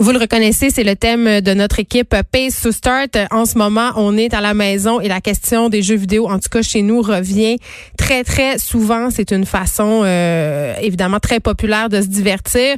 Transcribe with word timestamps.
Vous 0.00 0.10
le 0.10 0.18
reconnaissez, 0.18 0.70
c'est 0.70 0.82
le 0.82 0.96
thème 0.96 1.40
de 1.40 1.54
notre 1.54 1.78
équipe 1.78 2.16
Pace 2.32 2.60
to 2.60 2.72
Start. 2.72 3.16
En 3.30 3.44
ce 3.44 3.56
moment, 3.56 3.90
on 3.94 4.16
est 4.16 4.34
à 4.34 4.40
la 4.40 4.52
maison 4.52 5.00
et 5.00 5.06
la 5.06 5.20
question 5.20 5.68
des 5.68 5.82
jeux 5.82 5.94
vidéo, 5.94 6.28
en 6.28 6.40
tout 6.40 6.48
cas 6.50 6.62
chez 6.62 6.82
nous, 6.82 7.00
revient 7.00 7.58
très, 7.96 8.24
très 8.24 8.58
souvent. 8.58 9.10
C'est 9.10 9.30
une 9.30 9.46
façon, 9.46 10.02
euh, 10.04 10.74
évidemment, 10.82 11.20
très 11.20 11.38
populaire 11.38 11.88
de 11.88 12.02
se 12.02 12.08
divertir. 12.08 12.74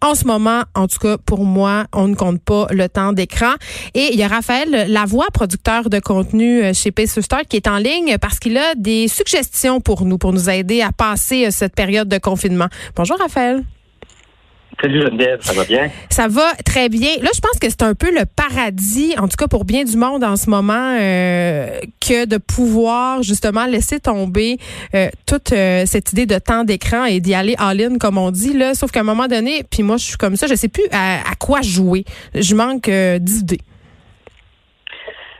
En 0.00 0.14
ce 0.14 0.24
moment, 0.24 0.62
en 0.76 0.86
tout 0.86 0.98
cas 1.00 1.16
pour 1.18 1.44
moi, 1.44 1.86
on 1.92 2.06
ne 2.06 2.14
compte 2.14 2.40
pas 2.40 2.68
le 2.70 2.88
temps 2.88 3.12
d'écran. 3.12 3.54
Et 3.94 4.10
il 4.12 4.18
y 4.18 4.22
a 4.22 4.28
Raphaël 4.28 4.86
Lavoie, 4.88 5.26
producteur 5.32 5.90
de 5.90 5.98
contenu 5.98 6.62
euh, 6.62 6.72
chez 6.72 6.92
Pace 6.92 7.14
to 7.14 7.20
Start, 7.20 7.46
qui 7.48 7.56
est 7.56 7.66
en 7.66 7.78
ligne 7.78 8.16
parce 8.18 8.38
qu'il 8.38 8.56
a 8.56 8.76
des 8.76 9.08
suggestions 9.08 9.80
pour 9.80 10.04
nous, 10.04 10.18
pour 10.18 10.32
nous 10.32 10.48
aider 10.48 10.82
à 10.82 10.92
passer 10.92 11.46
euh, 11.46 11.50
cette 11.50 11.74
période 11.74 12.08
de 12.08 12.18
confinement. 12.18 12.68
Bonjour 12.94 13.18
Raphaël. 13.18 13.64
Salut 14.80 15.02
Geneviève, 15.02 15.40
ça 15.42 15.52
va 15.52 15.64
bien? 15.64 15.90
Ça 16.08 16.26
va 16.26 16.54
très 16.64 16.88
bien. 16.88 17.10
Là, 17.20 17.28
je 17.34 17.40
pense 17.40 17.58
que 17.60 17.68
c'est 17.68 17.82
un 17.82 17.94
peu 17.94 18.10
le 18.10 18.24
paradis, 18.24 19.14
en 19.18 19.28
tout 19.28 19.36
cas 19.36 19.46
pour 19.46 19.66
bien 19.66 19.84
du 19.84 19.96
monde 19.98 20.24
en 20.24 20.36
ce 20.36 20.48
moment, 20.48 20.96
euh, 20.98 21.78
que 22.00 22.24
de 22.24 22.38
pouvoir 22.38 23.22
justement 23.22 23.66
laisser 23.66 24.00
tomber 24.00 24.56
euh, 24.94 25.10
toute 25.26 25.52
euh, 25.52 25.84
cette 25.84 26.12
idée 26.12 26.24
de 26.24 26.38
temps 26.38 26.64
d'écran 26.64 27.04
et 27.04 27.20
d'y 27.20 27.34
aller 27.34 27.56
all-in, 27.58 27.98
comme 27.98 28.16
on 28.16 28.30
dit. 28.30 28.54
Là. 28.54 28.74
Sauf 28.74 28.90
qu'à 28.90 29.00
un 29.00 29.04
moment 29.04 29.26
donné, 29.26 29.64
puis 29.70 29.82
moi, 29.82 29.98
je 29.98 30.04
suis 30.04 30.16
comme 30.16 30.36
ça, 30.36 30.46
je 30.46 30.54
sais 30.54 30.68
plus 30.68 30.84
à, 30.92 31.20
quoi 31.38 31.60
jouer. 31.60 32.06
Je 32.34 32.54
manque 32.54 32.88
d'idées. 33.20 33.60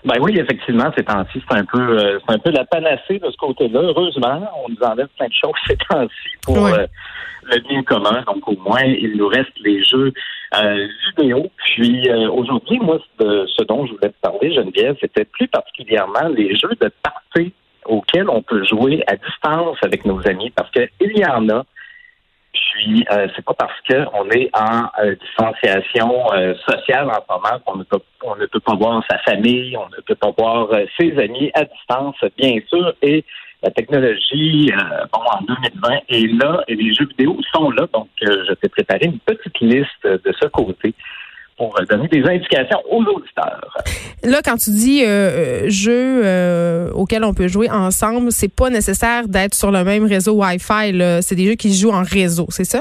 Ben 0.04 0.16
oui, 0.20 0.38
effectivement, 0.38 0.90
ces 0.96 1.04
temps-ci, 1.04 1.42
c'est 1.48 1.58
un 1.58 1.64
peu 1.64 2.18
c'est 2.26 2.34
un 2.34 2.38
peu 2.38 2.50
la 2.50 2.64
panacée 2.64 3.18
de 3.18 3.30
ce 3.30 3.36
côté-là. 3.36 3.80
Heureusement, 3.82 4.50
on 4.64 4.70
nous 4.70 4.82
enlève 4.82 5.08
plein 5.16 5.28
de 5.28 5.32
choses 5.32 5.52
ces 5.66 5.76
temps-ci 5.76 6.30
pour 6.42 6.68
le 7.44 7.58
bien 7.68 7.82
commun. 7.82 8.22
Donc, 8.26 8.46
au 8.48 8.56
moins, 8.56 8.82
il 8.82 9.16
nous 9.16 9.28
reste 9.28 9.52
les 9.62 9.82
jeux 9.84 10.12
euh, 10.56 10.86
vidéo. 11.08 11.50
Puis, 11.56 12.08
euh, 12.08 12.30
aujourd'hui, 12.30 12.78
moi, 12.80 12.98
ce 13.18 13.62
dont 13.64 13.86
je 13.86 13.92
voulais 13.92 14.08
te 14.08 14.20
parler, 14.20 14.52
Geneviève, 14.54 14.96
c'était 15.00 15.24
plus 15.24 15.48
particulièrement 15.48 16.28
les 16.34 16.56
jeux 16.56 16.76
de 16.80 16.90
partie 17.02 17.52
auxquels 17.86 18.28
on 18.28 18.42
peut 18.42 18.64
jouer 18.64 19.02
à 19.06 19.16
distance 19.16 19.78
avec 19.82 20.04
nos 20.04 20.20
amis, 20.26 20.50
parce 20.50 20.70
qu'il 20.70 21.16
y 21.16 21.24
en 21.24 21.48
a. 21.48 21.64
Puis, 22.72 23.04
euh, 23.10 23.26
c'est 23.34 23.44
pas 23.44 23.54
parce 23.54 23.78
qu'on 23.88 24.30
est 24.30 24.50
en 24.54 24.84
euh, 25.02 25.14
distanciation 25.20 26.26
sociale 26.68 27.08
en 27.08 27.14
ce 27.14 27.32
moment 27.32 27.58
qu'on 27.64 27.76
ne, 27.76 27.84
peut, 27.84 28.00
on 28.22 28.36
ne 28.36 28.46
peut 28.46 28.60
pas 28.60 28.74
voir 28.74 29.02
sa 29.10 29.18
famille, 29.18 29.76
on 29.76 29.88
ne 29.88 30.00
peut 30.02 30.14
pas 30.14 30.32
voir 30.36 30.68
ses 30.98 31.18
amis 31.18 31.50
à 31.54 31.64
distance, 31.64 32.16
bien 32.36 32.58
sûr. 32.68 32.92
Et 33.02 33.24
la 33.62 33.70
technologie, 33.70 34.72
euh, 34.72 35.04
bon, 35.12 35.20
en 35.20 35.42
2020 35.42 35.98
est 36.08 36.42
là 36.42 36.64
et 36.66 36.74
les 36.74 36.94
jeux 36.94 37.06
vidéo 37.06 37.36
sont 37.54 37.70
là. 37.70 37.86
Donc, 37.92 38.08
euh, 38.22 38.44
je 38.48 38.54
t'ai 38.54 38.68
préparé 38.68 39.00
une 39.04 39.18
petite 39.18 39.60
liste 39.60 40.04
de 40.04 40.32
ce 40.40 40.46
côté 40.48 40.94
pour 41.60 41.78
donner 41.90 42.08
des 42.08 42.24
indications 42.24 42.78
aux 42.90 43.02
auditeurs. 43.02 43.76
Là, 44.22 44.40
quand 44.42 44.56
tu 44.56 44.70
dis 44.70 45.04
euh, 45.04 45.68
jeux 45.68 46.90
auxquels 46.94 47.22
on 47.22 47.34
peut 47.34 47.48
jouer 47.48 47.70
ensemble, 47.70 48.32
c'est 48.32 48.48
pas 48.48 48.70
nécessaire 48.70 49.28
d'être 49.28 49.54
sur 49.54 49.70
le 49.70 49.84
même 49.84 50.06
réseau 50.06 50.42
Wi-Fi. 50.42 51.20
C'est 51.20 51.34
des 51.34 51.48
jeux 51.48 51.56
qui 51.56 51.70
se 51.70 51.82
jouent 51.82 51.92
en 51.92 52.02
réseau, 52.02 52.46
c'est 52.48 52.64
ça? 52.64 52.80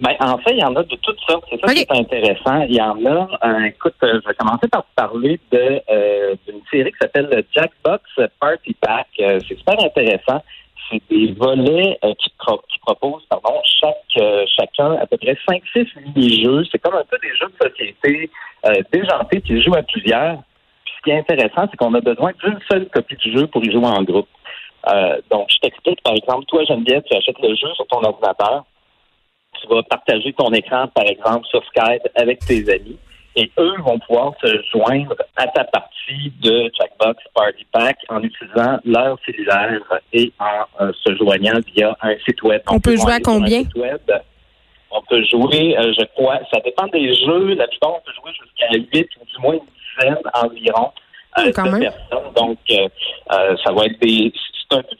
Ben, 0.00 0.14
en 0.20 0.38
fait, 0.38 0.52
il 0.52 0.58
y 0.58 0.64
en 0.64 0.76
a 0.76 0.82
de 0.84 0.96
toutes 0.96 1.18
sortes. 1.28 1.44
C'est 1.50 1.60
ça 1.60 1.74
qui 1.74 1.80
est 1.80 1.92
intéressant. 1.92 2.62
Il 2.68 2.76
y 2.76 2.80
en 2.80 3.04
a, 3.04 3.28
euh, 3.44 3.64
écoute, 3.64 3.94
euh, 4.04 4.20
je 4.22 4.28
vais 4.28 4.34
commencer 4.34 4.68
par 4.68 4.82
te 4.82 4.94
parler 4.94 5.40
de 5.50 5.82
euh, 5.90 6.36
d'une 6.46 6.60
série 6.70 6.92
qui 6.92 6.98
s'appelle 7.00 7.44
Jackbox 7.52 8.04
Party 8.38 8.76
Pack. 8.80 9.08
c'est 9.16 9.58
super 9.58 9.82
intéressant. 9.84 10.42
C'est 10.90 11.02
des 11.10 11.32
volets 11.32 11.98
qui, 12.18 12.30
qui, 12.30 12.78
proposent 12.80 13.26
pardon, 13.28 13.60
chaque 13.80 14.46
chacun 14.56 14.92
à 14.92 15.06
peu 15.06 15.16
près 15.18 15.36
5-6 15.48 15.86
mini-jeux. 16.14 16.64
C'est 16.70 16.78
comme 16.78 16.94
un 16.94 17.04
peu 17.04 17.18
des 17.22 17.34
jeux 17.36 17.48
de 17.48 17.68
société 17.68 18.30
déjantés 18.92 19.40
qui 19.42 19.60
jouent 19.62 19.74
à 19.74 19.82
plusieurs. 19.82 20.38
Puis 20.84 20.94
ce 20.96 21.02
qui 21.02 21.10
est 21.10 21.18
intéressant, 21.18 21.68
c'est 21.70 21.76
qu'on 21.76 21.94
a 21.94 22.00
besoin 22.00 22.32
d'une 22.42 22.58
seule 22.70 22.88
copie 22.88 23.16
du 23.16 23.36
jeu 23.36 23.46
pour 23.46 23.64
y 23.64 23.70
jouer 23.70 23.84
en 23.84 24.02
groupe. 24.02 24.28
donc, 25.30 25.48
je 25.50 25.58
t'explique, 25.58 26.02
par 26.02 26.14
exemple, 26.14 26.46
toi, 26.46 26.64
Geneviève, 26.64 27.02
tu 27.02 27.16
achètes 27.16 27.38
le 27.40 27.54
jeu 27.54 27.68
sur 27.74 27.86
ton 27.86 28.02
ordinateur 28.02 28.64
tu 29.60 29.68
vas 29.68 29.82
partager 29.82 30.32
ton 30.32 30.52
écran, 30.52 30.86
par 30.88 31.06
exemple, 31.06 31.46
sur 31.46 31.64
Skype 31.66 32.06
avec 32.14 32.40
tes 32.40 32.68
amis. 32.72 32.98
Et 33.38 33.52
eux 33.56 33.74
vont 33.84 34.00
pouvoir 34.00 34.32
se 34.42 34.48
joindre 34.72 35.14
à 35.36 35.46
ta 35.46 35.62
partie 35.62 36.32
de 36.42 36.72
Jackbox 36.76 37.22
Party 37.32 37.64
Pack 37.70 37.98
en 38.08 38.20
utilisant 38.20 38.80
leur 38.84 39.16
cellulaire 39.24 39.80
et 40.12 40.32
en 40.40 40.84
euh, 40.84 40.92
se 41.06 41.14
joignant 41.14 41.60
via 41.72 41.96
un 42.02 42.16
site 42.26 42.42
web. 42.42 42.60
On, 42.68 42.80
peut, 42.80 42.96
jouer 42.96 43.12
à 43.12 43.20
combien? 43.20 43.62
On 44.90 45.00
peut 45.02 45.22
jouer, 45.26 45.78
euh, 45.78 45.92
je 45.96 46.04
crois, 46.16 46.40
ça 46.52 46.58
dépend 46.64 46.88
des 46.88 47.14
jeux. 47.14 47.54
La 47.54 47.68
plupart, 47.68 47.94
on 47.94 48.00
peut 48.00 48.12
jouer 48.20 48.32
jusqu'à 48.32 48.98
8 48.98 49.08
ou 49.20 49.24
du 49.24 49.40
moins 49.40 49.54
une 49.54 49.60
dizaine 50.00 50.18
environ 50.34 50.90
euh, 51.38 51.46
de 51.46 51.52
personnes. 51.52 51.92
Donc, 52.34 52.58
ça 53.28 53.72
va 53.72 53.84
être 53.84 54.00
des 54.00 54.32
c'est 54.68 54.76
un 54.76 54.82
petit 54.82 54.98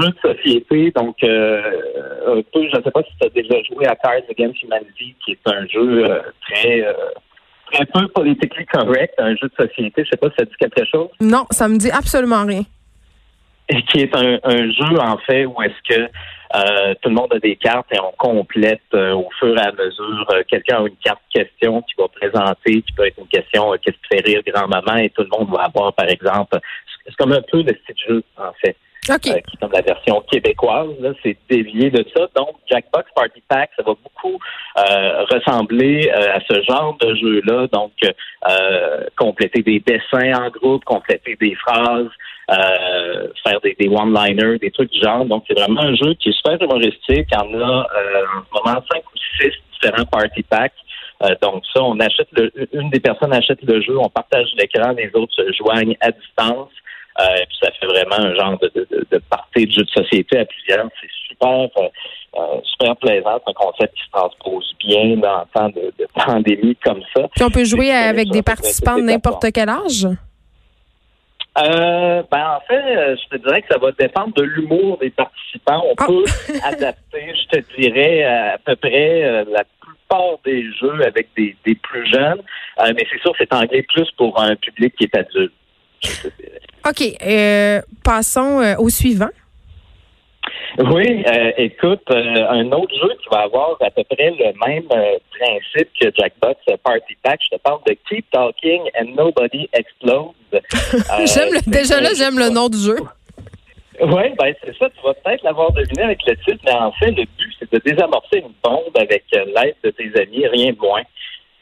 jeu 0.00 0.08
de 0.08 0.34
société, 0.34 0.92
donc 0.92 1.16
un 1.22 2.42
peu, 2.52 2.68
je 2.72 2.76
ne 2.76 2.82
sais 2.82 2.90
pas 2.90 3.02
si 3.02 3.10
tu 3.20 3.26
as 3.26 3.30
déjà 3.30 3.62
joué 3.64 3.86
à 3.86 3.96
Cards 3.96 4.22
Against 4.30 4.62
Humanity, 4.62 5.14
qui 5.24 5.32
est 5.32 5.48
un 5.52 5.66
jeu 5.66 6.22
très 6.40 6.86
très 7.72 7.86
peu 7.86 8.08
politiquement 8.08 8.84
correct, 8.84 9.14
un 9.18 9.34
jeu 9.36 9.48
de 9.48 9.66
société. 9.66 9.92
Je 9.96 10.00
ne 10.02 10.06
sais 10.06 10.16
pas 10.16 10.28
si 10.30 10.36
ça 10.38 10.44
dit 10.44 10.56
quelque 10.58 10.84
chose. 10.90 11.08
Non, 11.20 11.46
ça 11.50 11.68
me 11.68 11.76
dit 11.76 11.90
absolument 11.90 12.44
rien. 12.44 12.62
Et 13.68 13.82
qui 13.82 14.00
est 14.00 14.16
un, 14.16 14.72
jeu, 14.72 14.98
en 14.98 15.16
fait, 15.18 15.46
où 15.46 15.62
est-ce 15.62 15.94
que 15.94 16.06
tout 17.02 17.08
le 17.08 17.14
monde 17.14 17.32
a 17.32 17.38
des 17.38 17.54
cartes 17.54 17.86
et 17.92 18.00
on 18.00 18.12
complète 18.18 18.82
au 18.92 19.28
fur 19.38 19.56
et 19.56 19.60
à 19.60 19.70
mesure. 19.70 20.26
Quelqu'un 20.48 20.78
a 20.78 20.88
une 20.88 20.96
carte 20.96 21.22
question 21.32 21.80
qui 21.82 21.94
va 21.96 22.08
présenter, 22.08 22.82
qui 22.82 22.92
peut 22.96 23.06
être 23.06 23.18
une 23.18 23.28
question 23.28 23.70
qu'est-ce 23.80 23.96
qui 23.96 24.16
fait 24.16 24.26
rire 24.26 24.42
grand-maman 24.44 24.96
et 24.96 25.10
tout 25.10 25.22
le 25.22 25.28
monde 25.28 25.50
va 25.50 25.64
avoir, 25.64 25.92
par 25.92 26.08
exemple. 26.08 26.58
C'est 27.04 27.14
comme 27.14 27.32
un 27.32 27.42
peu 27.42 27.62
le 27.62 27.72
style 27.82 27.94
jeu, 28.08 28.24
en 28.36 28.52
fait. 28.60 28.76
Okay. 29.08 29.30
Euh, 29.30 29.34
qui 29.34 29.56
est 29.56 29.60
comme 29.60 29.72
la 29.72 29.80
version 29.80 30.20
québécoise. 30.30 30.90
C'est 31.22 31.36
dévié 31.48 31.90
de 31.90 32.04
ça. 32.14 32.26
Donc, 32.36 32.56
Jackbox 32.70 33.10
Party 33.14 33.42
Pack, 33.48 33.70
ça 33.76 33.82
va 33.82 33.94
beaucoup 33.94 34.38
euh, 34.78 35.24
ressembler 35.30 36.10
euh, 36.14 36.36
à 36.36 36.40
ce 36.40 36.62
genre 36.62 36.96
de 37.00 37.14
jeu-là. 37.14 37.66
Donc, 37.72 37.92
compléter 39.16 39.62
des 39.62 39.80
dessins 39.80 40.34
en 40.34 40.50
groupe, 40.50 40.84
compléter 40.84 41.36
des 41.40 41.54
phrases, 41.56 42.08
faire 42.48 43.60
des, 43.62 43.88
one-liners, 43.88 44.58
des 44.58 44.70
trucs 44.70 44.90
du 44.90 45.00
genre. 45.00 45.24
Donc, 45.24 45.44
c'est 45.48 45.58
vraiment 45.58 45.82
un 45.82 45.94
jeu 45.94 46.14
qui 46.14 46.30
est 46.30 46.32
super 46.32 46.60
humoristique. 46.60 47.26
Il 47.30 47.34
y 47.34 47.36
en 47.36 47.60
a 47.60 47.80
en 47.80 47.84
ce 47.84 48.58
moment 48.58 48.82
cinq 48.90 49.02
ou 49.02 49.18
six 49.40 49.52
différents 49.72 50.06
Party 50.06 50.42
Packs. 50.42 50.72
donc 51.42 51.64
ça, 51.72 51.82
on 51.82 51.98
achète 52.00 52.28
le, 52.32 52.50
une 52.72 52.90
des 52.90 53.00
personnes 53.00 53.32
achète 53.32 53.62
le 53.62 53.80
jeu, 53.80 53.98
on 53.98 54.08
partage 54.08 54.48
l'écran, 54.56 54.92
les 54.92 55.10
autres 55.14 55.34
se 55.34 55.52
joignent 55.52 55.96
à 56.00 56.10
distance. 56.10 56.70
Euh, 57.18 57.24
puis 57.48 57.58
ça 57.60 57.70
fait 57.72 57.86
vraiment 57.86 58.18
un 58.18 58.34
genre 58.34 58.58
de, 58.60 58.70
de, 58.74 59.06
de 59.10 59.18
partie 59.30 59.66
de 59.66 59.72
jeu 59.72 59.82
de 59.82 59.90
société 59.90 60.38
à 60.38 60.44
plusieurs. 60.44 60.86
C'est 61.00 61.08
super, 61.28 61.48
euh, 61.48 61.88
euh, 62.36 62.60
super 62.64 62.96
plaisant. 62.96 63.40
C'est 63.44 63.50
un 63.50 63.54
concept 63.54 63.94
qui 63.94 64.04
se 64.04 64.10
transpose 64.10 64.74
bien 64.78 65.16
dans 65.16 65.40
le 65.40 65.46
temps 65.52 65.68
de, 65.68 65.92
pandémie 66.14 66.76
comme 66.84 67.02
ça. 67.14 67.28
Puis 67.34 67.44
on 67.44 67.50
peut 67.50 67.64
jouer 67.64 67.90
avec 67.90 68.30
des 68.30 68.42
participants 68.42 68.96
de 68.96 69.02
n'importe 69.02 69.46
quel 69.52 69.68
âge? 69.68 70.06
Euh, 71.58 72.22
ben 72.30 72.56
en 72.56 72.60
fait, 72.68 73.16
je 73.16 73.36
te 73.36 73.42
dirais 73.42 73.60
que 73.62 73.68
ça 73.68 73.78
va 73.78 73.90
dépendre 73.92 74.32
de 74.34 74.42
l'humour 74.42 74.98
des 74.98 75.10
participants. 75.10 75.82
On 75.84 75.94
ah! 75.98 76.06
peut 76.06 76.24
adapter, 76.64 77.34
je 77.34 77.58
te 77.58 77.80
dirais, 77.80 78.22
à 78.22 78.58
peu 78.64 78.76
près 78.76 79.44
la 79.44 79.64
plupart 79.80 80.38
des 80.44 80.64
jeux 80.74 81.04
avec 81.04 81.28
des, 81.36 81.56
des 81.66 81.74
plus 81.74 82.08
jeunes. 82.08 82.40
mais 82.78 83.04
c'est 83.10 83.20
sûr, 83.20 83.32
c'est 83.36 83.52
anglais 83.52 83.82
plus 83.82 84.08
pour 84.16 84.40
un 84.40 84.54
public 84.54 84.94
qui 84.96 85.04
est 85.04 85.16
adulte. 85.16 85.52
OK. 86.88 87.02
Euh, 87.22 87.80
passons 88.02 88.60
euh, 88.60 88.76
au 88.78 88.88
suivant. 88.88 89.30
Oui, 90.78 91.24
euh, 91.26 91.50
écoute, 91.56 92.02
euh, 92.10 92.46
un 92.48 92.70
autre 92.72 92.94
jeu 92.94 93.08
qui 93.22 93.28
va 93.30 93.40
avoir 93.42 93.76
à 93.80 93.90
peu 93.90 94.04
près 94.04 94.30
le 94.30 94.52
même 94.66 94.86
euh, 94.92 95.18
principe 95.38 95.88
que 96.00 96.08
Jackbox 96.16 96.60
Party 96.82 97.16
Pack, 97.22 97.40
je 97.42 97.56
te 97.56 97.60
parle 97.60 97.80
de 97.86 97.96
Keep 98.08 98.30
Talking 98.30 98.82
and 98.98 99.14
Nobody 99.16 99.68
Explodes. 99.72 100.32
j'aime 100.52 101.52
le, 101.52 101.70
déjà 101.70 102.00
là, 102.00 102.10
j'aime 102.16 102.38
le 102.38 102.50
nom 102.50 102.68
du 102.68 102.78
jeu. 102.78 102.96
Oui, 104.00 104.22
ben 104.38 104.54
c'est 104.64 104.74
ça, 104.78 104.88
tu 104.88 105.04
vas 105.04 105.12
peut-être 105.12 105.42
l'avoir 105.42 105.72
deviné 105.72 106.02
avec 106.04 106.20
le 106.26 106.34
titre, 106.36 106.62
mais 106.64 106.72
en 106.72 106.92
fait, 106.92 107.10
le 107.10 107.24
but, 107.24 107.52
c'est 107.58 107.70
de 107.70 107.78
désamorcer 107.84 108.38
une 108.38 108.54
bombe 108.62 108.96
avec 108.96 109.24
l'aide 109.32 109.74
de 109.84 109.90
tes 109.90 110.18
amis, 110.18 110.46
rien 110.46 110.72
de 110.72 110.78
moins. 110.78 111.02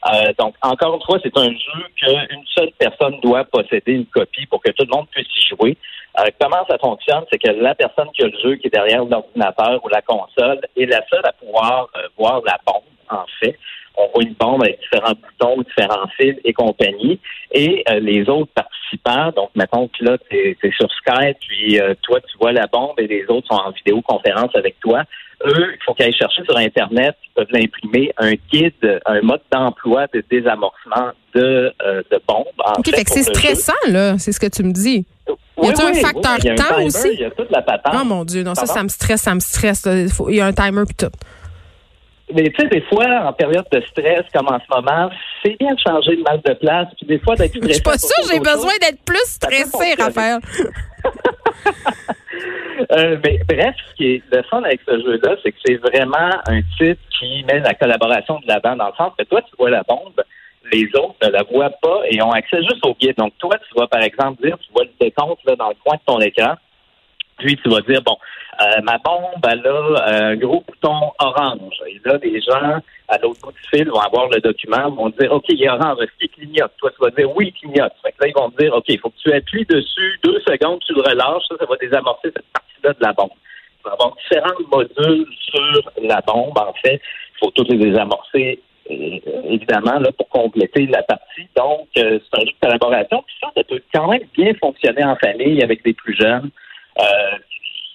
Euh, 0.07 0.33
donc, 0.37 0.55
encore 0.61 0.95
une 0.95 1.03
fois, 1.03 1.19
c'est 1.21 1.37
un 1.37 1.49
jeu 1.49 1.83
qu'une 1.95 2.45
seule 2.55 2.71
personne 2.77 3.19
doit 3.21 3.43
posséder 3.45 3.93
une 3.93 4.05
copie 4.05 4.45
pour 4.45 4.61
que 4.61 4.71
tout 4.71 4.85
le 4.89 4.95
monde 4.95 5.07
puisse 5.11 5.27
y 5.27 5.55
jouer. 5.55 5.77
Euh, 6.19 6.25
comment 6.39 6.65
ça 6.69 6.77
fonctionne? 6.77 7.23
C'est 7.31 7.37
que 7.37 7.51
la 7.51 7.75
personne 7.75 8.07
qui 8.13 8.23
a 8.23 8.27
le 8.27 8.39
jeu, 8.41 8.55
qui 8.55 8.67
est 8.67 8.73
derrière 8.73 9.03
l'ordinateur 9.03 9.83
ou 9.83 9.89
la 9.89 10.01
console, 10.01 10.61
est 10.77 10.85
la 10.85 11.05
seule 11.09 11.25
à 11.25 11.33
pouvoir 11.33 11.89
euh, 11.97 12.07
voir 12.17 12.41
la 12.45 12.57
bombe, 12.65 12.83
en 13.09 13.25
fait. 13.39 13.57
On 13.97 14.07
voit 14.13 14.23
une 14.23 14.35
bombe 14.35 14.63
avec 14.63 14.79
différents 14.79 15.13
boutons, 15.13 15.61
différents 15.61 16.07
fils 16.17 16.35
et 16.45 16.53
compagnie. 16.53 17.19
Et 17.51 17.83
les 17.99 18.29
autres 18.29 18.51
participants, 18.53 19.31
donc 19.35 19.49
mettons 19.55 19.89
que 19.89 20.05
là, 20.05 20.17
tu 20.29 20.37
es, 20.37 20.71
sur 20.71 20.89
Skype, 20.89 21.37
puis 21.41 21.77
toi, 22.03 22.21
tu 22.21 22.37
vois 22.37 22.53
la 22.53 22.67
bombe 22.67 22.97
et 22.97 23.07
les 23.07 23.25
autres 23.27 23.47
sont 23.47 23.59
en 23.59 23.71
vidéoconférence 23.71 24.55
avec 24.55 24.79
toi 24.79 25.03
eux, 25.45 25.73
il 25.73 25.77
faut 25.85 25.93
qu'ils 25.93 26.05
aillent 26.05 26.13
chercher 26.13 26.43
sur 26.43 26.57
Internet, 26.57 27.15
ils 27.23 27.31
peuvent 27.33 27.51
l'imprimer, 27.51 28.11
un 28.17 28.33
guide, 28.51 29.01
un 29.05 29.21
mode 29.21 29.41
d'emploi 29.51 30.07
de 30.13 30.23
désamorcement 30.29 31.11
de, 31.33 31.73
euh, 31.85 32.01
de 32.11 32.21
bombes. 32.27 32.45
OK, 32.77 32.89
fait, 32.89 33.03
que 33.03 33.11
c'est 33.11 33.23
stressant, 33.23 33.73
là, 33.87 34.17
c'est 34.17 34.31
ce 34.31 34.39
que 34.39 34.47
tu 34.47 34.63
me 34.63 34.71
dis. 34.71 35.05
y 35.61 35.67
a-t-il 35.67 35.87
un 35.87 35.93
facteur 35.93 36.37
temps 36.55 36.83
aussi? 36.83 37.09
Il 37.13 37.19
y 37.19 37.25
a 37.25 37.31
toute 37.31 37.51
la 37.51 37.61
patente. 37.61 37.93
Oh 37.99 38.05
mon 38.05 38.25
Dieu, 38.25 38.43
non, 38.43 38.55
ça, 38.55 38.65
ça 38.65 38.83
me 38.83 38.89
stresse, 38.89 39.21
ça 39.21 39.33
me 39.33 39.39
stresse. 39.39 39.87
Il, 40.27 40.35
y 40.35 40.41
a 40.41 40.45
un 40.45 40.53
timer 40.53 40.83
puis 40.85 40.95
tout. 40.95 41.11
Mais 42.33 42.43
tu 42.43 42.61
sais, 42.61 42.67
des 42.67 42.81
fois, 42.81 43.07
en 43.25 43.33
période 43.33 43.65
de 43.71 43.81
stress, 43.89 44.21
comme 44.33 44.47
en 44.47 44.59
ce 44.59 44.75
moment, 44.75 45.09
c'est 45.43 45.57
bien 45.59 45.73
de 45.73 45.79
changer 45.79 46.15
de 46.15 46.21
mal 46.21 46.39
de 46.45 46.53
place, 46.53 46.87
puis 46.97 47.07
des 47.07 47.19
fois 47.19 47.35
d'être 47.35 47.55
stressé. 47.55 47.67
Je 47.67 47.73
suis 47.73 47.81
pas 47.81 47.97
sûre, 47.97 48.31
j'ai 48.31 48.39
besoin 48.39 48.73
d'être 48.81 49.03
plus 49.03 49.25
stressé, 49.25 49.95
Raphaël. 49.97 50.39
Euh, 52.91 53.17
mais 53.23 53.39
bref, 53.47 53.75
ce 53.89 53.95
qui 53.95 54.05
est 54.15 54.23
le 54.31 54.41
fun 54.43 54.63
avec 54.63 54.81
ce 54.87 54.99
jeu-là, 54.99 55.35
c'est 55.43 55.51
que 55.51 55.57
c'est 55.65 55.75
vraiment 55.75 56.31
un 56.47 56.61
titre 56.77 57.01
qui 57.19 57.43
met 57.43 57.59
la 57.59 57.73
collaboration 57.73 58.39
de 58.39 58.47
l'avant 58.47 58.75
dans 58.75 58.87
le 58.87 58.95
sens 58.97 59.11
que 59.17 59.23
toi, 59.25 59.41
tu 59.41 59.51
vois 59.57 59.69
la 59.69 59.83
bombe, 59.83 60.21
les 60.71 60.87
autres 60.95 61.15
ne 61.23 61.29
la 61.29 61.43
voient 61.43 61.71
pas 61.81 62.01
et 62.09 62.21
ont 62.21 62.31
accès 62.31 62.61
juste 62.61 62.85
au 62.85 62.93
guide. 62.93 63.15
Donc, 63.17 63.33
toi, 63.39 63.55
tu 63.57 63.79
vas, 63.79 63.87
par 63.87 64.01
exemple, 64.01 64.41
dire, 64.43 64.57
tu 64.59 64.71
vois 64.71 64.83
le 64.83 64.91
décompte 64.99 65.43
là, 65.45 65.55
dans 65.55 65.69
le 65.69 65.75
coin 65.83 65.95
de 65.95 66.01
ton 66.05 66.19
écran, 66.19 66.55
puis 67.37 67.57
tu 67.57 67.69
vas 67.69 67.81
dire, 67.81 68.01
bon, 68.01 68.17
euh, 68.61 68.81
ma 68.83 68.97
bombe, 68.97 69.45
elle 69.49 69.65
a 69.65 69.69
euh, 69.69 70.31
un 70.31 70.35
gros 70.35 70.63
bouton 70.67 71.11
orange. 71.19 71.81
Et 71.87 71.99
là, 72.03 72.17
les 72.21 72.41
gens, 72.41 72.81
à 73.07 73.17
l'autre 73.19 73.39
bout 73.41 73.53
du 73.53 73.59
fil, 73.71 73.89
vont 73.89 73.99
avoir 73.99 74.27
le 74.29 74.41
document, 74.41 74.91
vont 74.91 75.09
dire, 75.09 75.31
OK, 75.31 75.45
il 75.47 75.63
est 75.63 75.69
orange, 75.69 75.97
est-ce 76.01 76.11
qu'il 76.19 76.29
clignote? 76.29 76.71
Toi, 76.77 76.91
tu 76.91 77.01
vas 77.01 77.11
dire, 77.11 77.33
oui, 77.35 77.53
il 77.53 77.53
clignote. 77.53 77.93
Fait 78.03 78.11
que 78.11 78.17
là, 78.21 78.27
ils 78.27 78.33
vont 78.33 78.49
te 78.51 78.61
dire, 78.61 78.73
OK, 78.73 78.85
il 78.89 78.99
faut 78.99 79.09
que 79.09 79.17
tu 79.23 79.31
appuies 79.31 79.65
dessus 79.65 80.19
deux 80.23 80.39
secondes, 80.41 80.81
tu 80.85 80.93
le 80.93 81.01
relâches, 81.01 81.43
ça, 81.49 81.55
ça 81.57 81.65
va 81.65 81.75
désamorcer 81.77 82.31
cette 82.35 82.45
de 82.83 82.95
la 82.99 83.13
bombe. 83.13 83.29
Il 83.79 83.83
va 83.85 83.93
avoir 83.93 84.15
différents 84.15 84.59
modules 84.71 85.27
sur 85.39 85.91
la 86.01 86.21
bombe, 86.21 86.57
en 86.57 86.73
fait. 86.81 87.01
Il 87.35 87.39
faut 87.39 87.51
tous 87.51 87.63
les 87.69 87.77
désamorcer 87.77 88.59
euh, 88.91 89.19
évidemment, 89.45 89.99
là, 89.99 90.11
pour 90.11 90.27
compléter 90.29 90.87
la 90.87 91.03
partie. 91.03 91.47
Donc, 91.55 91.87
c'est 91.95 92.03
un 92.05 92.39
jeu 92.39 92.45
de 92.45 92.59
collaboration. 92.61 93.23
Puis 93.25 93.35
ça, 93.41 93.51
ça 93.55 93.63
peut 93.63 93.81
quand 93.93 94.07
même 94.09 94.23
bien 94.33 94.53
fonctionner 94.55 95.03
en 95.03 95.15
famille 95.15 95.61
avec 95.63 95.83
des 95.83 95.93
plus 95.93 96.15
jeunes. 96.15 96.49
Euh, 96.99 97.37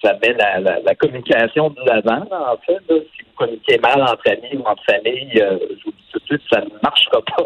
ça 0.05 0.13
met 0.21 0.33
la, 0.33 0.59
la, 0.59 0.95
communication 0.95 1.69
de 1.69 1.81
l'avant, 1.85 2.25
en 2.31 2.57
fait. 2.65 2.79
Si 2.87 3.23
vous 3.23 3.35
communiquez 3.35 3.79
mal 3.79 4.01
entre 4.01 4.29
amis 4.29 4.55
ou 4.57 4.63
entre 4.67 4.83
famille, 4.85 5.41
euh, 5.41 5.57
je 5.79 5.85
vous 5.85 5.91
dis 5.91 6.05
tout 6.11 6.19
de 6.19 6.25
suite, 6.25 6.41
ça 6.51 6.61
ne 6.61 6.67
marchera 6.83 7.21
pas. 7.21 7.43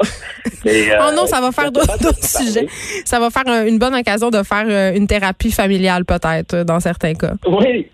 oh 1.10 1.16
non, 1.16 1.26
ça 1.26 1.40
va 1.40 1.52
faire 1.52 1.72
d'autres 1.72 2.24
sujets. 2.24 2.68
Ça 3.06 3.20
va 3.20 3.30
faire 3.30 3.66
une 3.66 3.80
bonne 3.80 3.96
occasion 3.96 4.30
de 4.30 4.44
faire 4.44 4.66
euh, 4.68 4.98
une 4.98 5.08
thérapie 5.08 5.52
familiale, 5.52 6.04
peut-être, 6.06 6.64
dans 6.64 6.80
certains 6.80 7.14
cas. 7.14 7.34
Oui, 7.48 7.90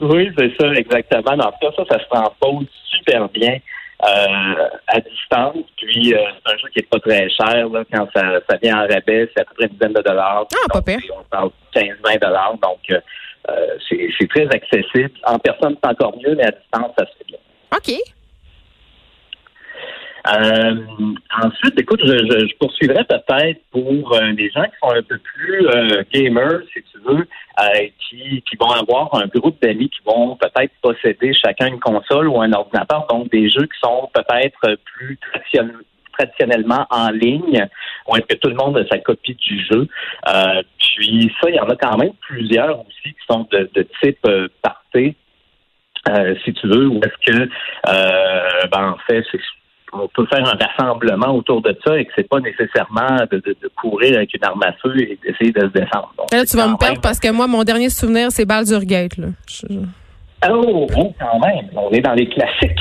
oui, 0.00 0.30
c'est 0.36 0.52
ça, 0.60 0.72
exactement. 0.72 1.36
Dans 1.36 1.52
tout 1.52 1.58
cas, 1.60 1.72
ça, 1.76 1.84
ça 1.90 1.98
se 2.02 2.08
transpose 2.08 2.66
super 2.90 3.28
bien. 3.28 3.58
à 4.00 5.00
distance. 5.00 5.64
Puis 5.76 6.12
c'est 6.14 6.52
un 6.52 6.56
jeu 6.56 6.68
qui 6.72 6.80
est 6.80 6.88
pas 6.88 7.00
très 7.00 7.28
cher 7.30 7.66
quand 7.92 8.08
ça, 8.14 8.40
ça 8.48 8.56
vient 8.62 8.78
en 8.78 8.86
rabais, 8.86 9.28
c'est 9.34 9.40
à 9.40 9.44
peu 9.44 9.54
près 9.54 9.66
une 9.66 9.72
dizaine 9.72 9.92
de 9.92 10.02
dollars. 10.02 10.46
Ah, 10.52 10.72
pas 10.72 10.82
pire. 10.82 11.00
On 11.18 11.24
parle 11.24 11.50
15-20 11.74 12.20
dollars. 12.20 12.54
Donc 12.62 12.78
euh, 12.90 13.00
c'est 13.88 14.28
très 14.28 14.46
accessible. 14.46 15.12
En 15.24 15.38
personne, 15.38 15.76
c'est 15.82 15.90
encore 15.90 16.16
mieux, 16.16 16.34
mais 16.34 16.44
à 16.44 16.50
distance, 16.50 16.92
ça 16.98 17.06
se 17.06 17.12
fait 17.18 17.24
bien. 17.26 17.38
OK. 17.76 17.94
Euh, 20.26 20.74
ensuite, 21.42 21.80
écoute, 21.80 22.00
je, 22.04 22.56
poursuivrai 22.58 23.04
peut-être 23.04 23.60
pour 23.70 24.14
euh, 24.14 24.32
des 24.32 24.50
gens 24.50 24.64
qui 24.64 24.76
sont 24.82 24.90
un 24.90 25.02
peu 25.02 25.18
plus 25.18 25.66
gamers, 26.12 26.60
si 26.72 26.82
tu 26.82 26.98
veux, 27.06 27.26
qui, 27.98 28.42
qui 28.42 28.56
vont 28.56 28.70
avoir 28.70 29.14
un 29.14 29.26
groupe 29.26 29.60
d'amis 29.62 29.88
qui 29.88 30.00
vont 30.04 30.36
peut-être 30.36 30.72
posséder 30.82 31.32
chacun 31.32 31.68
une 31.68 31.80
console 31.80 32.28
ou 32.28 32.40
un 32.42 32.52
ordinateur, 32.52 33.06
donc 33.08 33.30
des 33.30 33.48
jeux 33.48 33.66
qui 33.66 33.78
sont 33.80 34.10
peut-être 34.12 34.76
plus 34.84 35.18
traditionnellement 36.18 36.86
en 36.90 37.10
ligne, 37.10 37.66
ou 38.08 38.16
est-ce 38.16 38.26
que 38.26 38.36
tout 38.36 38.48
le 38.48 38.56
monde 38.56 38.76
a 38.78 38.86
sa 38.90 38.98
copie 38.98 39.34
du 39.34 39.64
jeu? 39.70 39.86
Puis 40.98 41.32
ça, 41.40 41.48
il 41.48 41.54
y 41.54 41.60
en 41.60 41.68
a 41.68 41.76
quand 41.76 41.96
même 41.96 42.12
plusieurs 42.20 42.80
aussi 42.80 43.04
qui 43.04 43.26
sont 43.30 43.46
de, 43.50 43.68
type 44.02 44.18
euh, 44.26 44.48
parté, 44.62 45.14
euh, 46.08 46.34
si 46.44 46.52
tu 46.52 46.66
veux, 46.66 46.88
ou 46.88 47.00
est-ce 47.04 47.32
que, 47.32 47.42
euh, 47.88 48.66
ben, 48.72 48.90
en 48.90 48.98
fait, 49.06 49.24
on 49.92 50.08
peut 50.08 50.26
faire 50.26 50.46
un 50.46 50.56
rassemblement 50.56 51.34
autour 51.34 51.62
de 51.62 51.76
ça 51.84 51.98
et 51.98 52.04
que 52.04 52.12
c'est 52.16 52.28
pas 52.28 52.40
nécessairement 52.40 53.16
de, 53.30 53.42
courir 53.76 54.16
avec 54.16 54.34
une 54.34 54.44
arme 54.44 54.62
à 54.62 54.72
feu 54.74 54.94
et 55.00 55.18
d'essayer 55.24 55.52
de 55.52 55.60
se 55.60 55.72
défendre. 55.72 56.12
là, 56.32 56.44
tu 56.44 56.56
vas 56.56 56.68
me 56.68 56.76
perdre 56.76 57.00
parce 57.00 57.20
que 57.20 57.30
moi, 57.30 57.46
mon 57.46 57.64
dernier 57.64 57.88
souvenir, 57.88 58.30
c'est 58.30 58.44
Baldur 58.44 58.84
Gate. 58.84 59.16
Là. 59.16 59.28
Oh, 60.50 60.86
oh, 60.96 61.14
quand 61.18 61.38
même. 61.40 61.68
On 61.74 61.90
est 61.90 62.00
dans 62.00 62.14
les 62.14 62.28
classiques. 62.28 62.78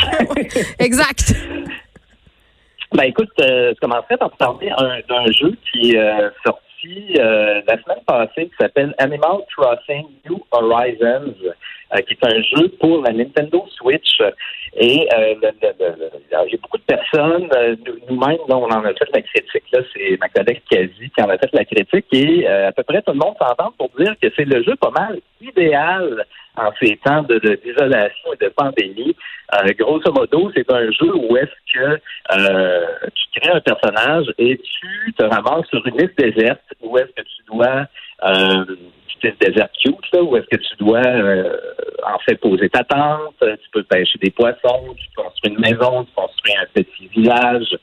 exact. 0.79 1.33
Ben 2.93 3.03
écoute, 3.03 3.29
je 3.37 3.79
commencerai 3.79 4.17
par 4.17 4.31
parler 4.37 4.71
d'un 5.09 5.31
jeu 5.31 5.53
qui 5.71 5.95
est 5.95 6.31
sorti 6.45 6.67
euh, 7.17 7.61
la 7.67 7.81
semaine 7.81 8.03
passée 8.05 8.45
qui 8.45 8.55
s'appelle 8.59 8.93
Animal 8.97 9.39
Crossing 9.55 10.05
New 10.29 10.39
Horizons, 10.51 11.33
euh, 11.93 12.01
qui 12.01 12.13
est 12.13 12.25
un 12.25 12.41
jeu 12.41 12.69
pour 12.79 13.01
la 13.01 13.11
Nintendo 13.11 13.65
Switch. 13.77 14.21
Et 14.79 15.07
euh, 15.13 15.33
il 15.33 16.31
y 16.31 16.35
a 16.35 16.57
beaucoup 16.61 16.77
de 16.77 16.83
personnes, 16.83 17.49
nous-mêmes, 18.09 18.37
on 18.47 18.65
en 18.65 18.83
a 18.83 18.93
fait 18.93 19.09
la 19.13 19.21
critique. 19.21 19.63
Là, 19.71 19.79
c'est 19.93 20.17
ma 20.19 20.29
collègue 20.29 20.61
Kazi 20.69 21.09
qui 21.09 21.21
en 21.21 21.29
a 21.29 21.37
fait 21.37 21.49
la 21.53 21.65
critique. 21.65 22.05
Et 22.11 22.47
à 22.47 22.71
peu 22.71 22.83
près 22.83 23.01
tout 23.01 23.13
le 23.13 23.17
monde 23.17 23.35
s'entend 23.39 23.73
pour 23.77 23.89
dire 23.97 24.13
que 24.21 24.27
c'est 24.35 24.45
le 24.45 24.63
jeu 24.63 24.75
pas 24.75 24.91
mal 24.91 25.19
idéal 25.41 26.25
en 26.57 26.71
ces 26.79 26.97
temps 26.97 27.23
de, 27.23 27.39
d'isolation 27.63 28.33
et 28.33 28.43
de 28.43 28.49
pandémie. 28.49 29.15
Euh, 29.53 29.71
grosso 29.77 30.11
modo, 30.11 30.51
c'est 30.55 30.69
un 30.71 30.91
jeu 30.91 31.15
où 31.15 31.37
est-ce 31.37 31.73
que 31.73 31.99
euh, 32.33 32.85
tu 33.13 33.39
crées 33.39 33.53
un 33.53 33.61
personnage 33.61 34.25
et 34.37 34.57
tu 34.57 35.13
te 35.13 35.23
ramasses 35.23 35.67
sur 35.67 35.85
une 35.87 35.95
île 35.95 36.13
déserte 36.17 36.61
où 36.81 36.97
est-ce 36.97 37.11
que 37.13 37.21
tu 37.21 37.43
dois 37.53 37.85
euh, 39.25 39.29
une 39.29 39.47
déserte 39.47 39.71
cute, 39.83 40.11
là, 40.13 40.23
où 40.23 40.37
est-ce 40.37 40.47
que 40.47 40.61
tu 40.61 40.75
dois 40.79 41.05
euh, 41.05 41.55
en 42.05 42.19
fait 42.19 42.35
poser 42.35 42.69
ta 42.69 42.83
tente, 42.83 43.35
tu 43.39 43.69
peux 43.71 43.83
pêcher 43.83 44.19
des 44.19 44.31
poissons, 44.31 44.95
tu 44.95 45.07
construis 45.15 45.53
une 45.53 45.59
maison, 45.59 46.03
tu 46.05 46.11
construis 46.15 46.53
un 46.55 46.65
petit 46.73 47.07
village. 47.07 47.77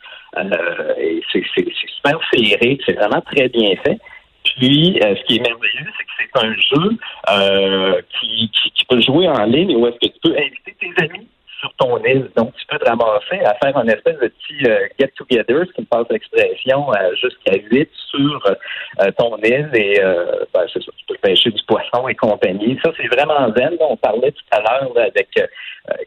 et 0.98 1.22
c'est, 1.32 1.42
c'est, 1.54 1.66
super 1.96 2.20
féerique, 2.30 2.82
c'est 2.86 2.94
vraiment 2.94 3.20
très 3.22 3.48
bien 3.48 3.74
fait. 3.84 3.98
Puis, 4.44 5.00
euh, 5.02 5.16
ce 5.16 5.24
qui 5.24 5.36
est 5.36 5.40
merveilleux, 5.40 5.90
c'est 5.96 6.04
que 6.04 6.10
c'est 6.18 6.46
un 6.46 6.54
jeu 6.54 6.98
euh, 7.30 8.02
qui, 8.20 8.50
qui, 8.74 8.84
peut 8.84 9.00
jouer 9.00 9.26
en 9.28 9.44
ligne 9.44 9.74
où 9.76 9.86
est-ce 9.86 10.06
que 10.06 10.12
tu 10.12 10.20
peux 10.22 10.36
inviter 10.36 10.76
tes 10.78 11.02
amis 11.02 11.26
sur 11.64 11.74
ton 11.76 11.96
île. 12.04 12.30
Donc, 12.36 12.54
tu 12.56 12.66
peux 12.66 12.78
te 12.78 12.88
ramasser 12.88 13.40
à 13.44 13.54
faire 13.54 13.76
un 13.76 13.86
espèce 13.86 14.18
de 14.18 14.28
petit 14.28 14.68
euh, 14.68 14.86
get-together, 14.98 15.64
ce 15.66 15.72
qui 15.72 15.80
me 15.80 15.86
passe 15.86 16.06
l'expression, 16.10 16.86
jusqu'à 17.20 17.56
8 17.56 17.88
sur 18.10 18.56
ton 19.16 19.36
île. 19.38 19.70
Et 19.74 20.00
ben, 20.52 20.64
c'est 20.72 20.82
ça, 20.82 20.92
tu 20.96 21.04
peux 21.08 21.16
pêcher 21.22 21.50
du 21.50 21.62
poisson 21.66 22.06
et 22.08 22.14
compagnie. 22.14 22.78
Ça, 22.84 22.90
c'est 22.96 23.08
vraiment 23.08 23.52
zen. 23.56 23.76
On 23.80 23.96
parlait 23.96 24.32
tout 24.32 24.44
à 24.50 24.60
l'heure 24.60 24.92
avec 24.96 25.28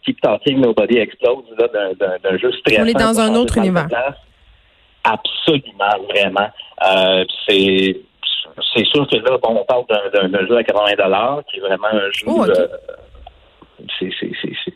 Keep 0.03 0.21
Talking, 0.21 0.61
Nobody 0.61 0.99
Explodes, 0.99 1.43
d'un 1.57 2.37
jeu 2.37 2.51
stressant. 2.51 2.83
On 2.83 2.87
est 2.87 2.93
dans 2.93 3.19
un 3.19 3.35
autre 3.35 3.57
univers. 3.57 3.87
Absolument, 5.03 6.05
vraiment. 6.09 6.49
c'est 7.47 7.97
c'est 8.75 8.85
sûr 8.85 9.07
que 9.07 9.17
là, 9.17 9.37
bon, 9.41 9.59
on 9.61 9.65
parle 9.65 9.85
d'un 10.13 10.47
jeu 10.47 10.57
à 10.57 10.63
80 10.63 11.43
qui 11.49 11.57
est 11.57 11.61
vraiment 11.61 11.87
un 11.87 12.11
jeu. 12.11 12.25
Oh, 12.25 12.43
euh, 12.43 12.67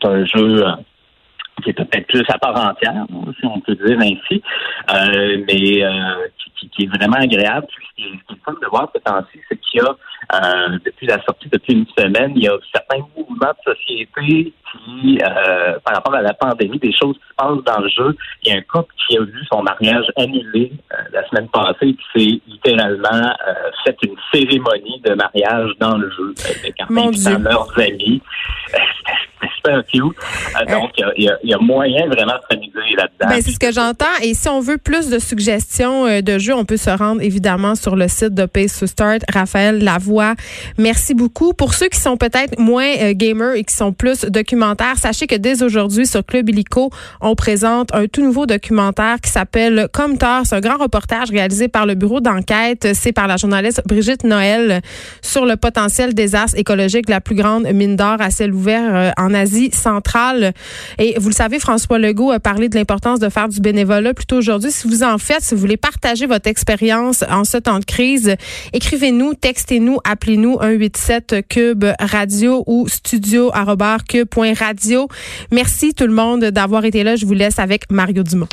c'est 0.02 0.08
un 0.08 0.24
jeu 0.24 0.66
euh, 0.66 0.72
qui 1.62 1.70
est 1.70 1.72
peut-être 1.72 2.06
plus 2.06 2.24
à 2.28 2.38
part 2.38 2.56
entière, 2.56 3.04
si 3.38 3.46
on 3.46 3.60
peut 3.60 3.74
dire 3.74 3.98
ainsi, 3.98 4.42
euh, 4.92 5.44
mais 5.46 5.82
euh, 5.82 6.28
qui, 6.58 6.68
qui, 6.68 6.84
est 6.84 6.96
vraiment 6.96 7.18
agréable. 7.18 7.66
Ce 7.70 7.94
qui 7.94 8.08
est, 8.08 8.44
fun 8.44 8.54
de 8.60 8.66
voir 8.66 8.90
ce 8.94 9.00
temps-ci, 9.00 9.38
c'est 9.48 9.56
qu'il 9.60 9.80
y 9.80 9.84
a, 9.84 9.90
euh, 10.34 10.78
depuis 10.84 11.06
la 11.06 11.22
sortie, 11.22 11.48
depuis 11.48 11.74
une 11.74 11.86
semaine, 11.96 12.32
il 12.34 12.42
y 12.42 12.48
a 12.48 12.56
certains 12.74 13.04
mouvements 13.16 13.52
de 13.66 13.72
société 13.72 14.52
qui, 14.72 15.18
par 15.84 15.94
rapport 15.94 16.14
à 16.14 16.22
la 16.22 16.32
pandémie, 16.32 16.78
des 16.78 16.92
choses 16.92 17.16
qui 17.16 17.28
se 17.28 17.34
passent 17.36 17.64
dans 17.64 17.82
le 17.82 17.88
jeu. 17.88 18.16
Il 18.42 18.52
y 18.52 18.56
a 18.56 18.58
un 18.58 18.62
couple 18.62 18.94
qui 19.06 19.18
a 19.18 19.20
vu 19.20 19.44
son 19.52 19.62
mariage 19.62 20.06
annulé 20.16 20.72
la 21.12 21.28
semaine 21.28 21.48
passée 21.48 21.88
et 21.88 21.94
qui 21.94 22.04
s'est 22.14 22.40
littéralement 22.48 23.32
fait 23.84 23.96
une 24.02 24.16
cérémonie 24.32 25.00
de 25.04 25.14
mariage 25.14 25.72
dans 25.78 25.98
le 25.98 26.10
jeu 26.10 26.34
avec 26.48 26.80
un 26.80 27.38
leurs 27.38 27.78
amis. 27.78 28.22
Super 29.64 29.82
cute. 29.86 30.68
donc, 30.68 30.90
il 31.16 31.30
y, 31.42 31.54
a 31.54 31.58
moyen 31.58 32.06
vraiment 32.06 32.34
de 32.34 32.42
s'amuser 32.50 32.96
là-dedans. 32.96 33.28
Ben, 33.28 33.42
c'est 33.42 33.52
ce 33.52 33.58
que 33.58 33.72
j'entends. 33.72 34.06
Et 34.22 34.34
si 34.34 34.48
on 34.48 34.60
veut 34.60 34.78
plus 34.78 35.08
de 35.08 35.18
suggestions 35.18 36.06
euh, 36.06 36.20
de 36.20 36.38
jeux, 36.38 36.54
on 36.54 36.64
peut 36.64 36.76
se 36.76 36.90
rendre 36.90 37.22
évidemment 37.22 37.74
sur 37.74 37.96
le 37.96 38.08
site 38.08 38.34
de 38.34 38.46
Pace 38.46 38.78
to 38.78 38.86
Start. 38.86 39.22
Raphaël 39.32 39.82
Lavoie, 39.82 40.34
merci 40.78 41.14
beaucoup. 41.14 41.52
Pour 41.52 41.74
ceux 41.74 41.88
qui 41.88 42.00
sont 42.00 42.16
peut-être 42.16 42.58
moins 42.58 42.88
euh, 43.00 43.12
gamers 43.14 43.54
et 43.54 43.64
qui 43.64 43.74
sont 43.74 43.92
plus 43.92 44.24
documentaires, 44.24 44.96
sachez 44.98 45.26
que 45.26 45.36
dès 45.36 45.62
aujourd'hui 45.62 46.06
sur 46.06 46.24
Club 46.24 46.48
Illico, 46.48 46.90
on 47.20 47.34
présente 47.34 47.94
un 47.94 48.06
tout 48.06 48.22
nouveau 48.22 48.46
documentaire 48.46 49.20
qui 49.22 49.30
s'appelle 49.30 49.88
Comme 49.92 50.18
tard. 50.18 50.42
C'est 50.44 50.56
un 50.56 50.60
grand 50.60 50.78
reportage 50.78 51.30
réalisé 51.30 51.68
par 51.68 51.86
le 51.86 51.94
bureau 51.94 52.20
d'enquête. 52.20 52.88
C'est 52.94 53.12
par 53.12 53.26
la 53.26 53.36
journaliste 53.36 53.82
Brigitte 53.86 54.24
Noël 54.24 54.80
sur 55.22 55.46
le 55.46 55.56
potentiel 55.56 56.14
désastre 56.14 56.58
écologique 56.58 57.06
de 57.06 57.12
la 57.12 57.20
plus 57.20 57.34
grande 57.34 57.66
mine 57.72 57.96
d'or 57.96 58.16
à 58.20 58.30
ciel 58.30 58.52
ouvert 58.52 58.94
euh, 58.94 59.10
en 59.16 59.34
Asie 59.34 59.51
centrale. 59.72 60.52
Et 60.98 61.16
vous 61.18 61.28
le 61.28 61.34
savez, 61.34 61.58
François 61.58 61.98
Legault 61.98 62.30
a 62.30 62.40
parlé 62.40 62.68
de 62.68 62.74
l'importance 62.76 63.18
de 63.20 63.28
faire 63.28 63.48
du 63.48 63.60
bénévolat 63.60 64.14
plutôt 64.14 64.36
aujourd'hui. 64.36 64.70
Si 64.70 64.88
vous 64.88 65.02
en 65.02 65.18
faites, 65.18 65.42
si 65.42 65.54
vous 65.54 65.60
voulez 65.60 65.76
partager 65.76 66.26
votre 66.26 66.48
expérience 66.48 67.24
en 67.30 67.44
ce 67.44 67.58
temps 67.58 67.78
de 67.78 67.84
crise, 67.84 68.36
écrivez-nous, 68.72 69.34
textez-nous, 69.34 69.98
appelez-nous 70.04 70.58
187 70.60 71.46
cube 71.48 71.84
radio 72.00 72.64
ou 72.66 72.88
studio 72.88 73.50
Merci 75.50 75.94
tout 75.94 76.06
le 76.06 76.12
monde 76.12 76.44
d'avoir 76.46 76.84
été 76.84 77.02
là. 77.04 77.16
Je 77.16 77.26
vous 77.26 77.34
laisse 77.34 77.58
avec 77.58 77.90
Mario 77.90 78.22
Dumont. 78.22 78.48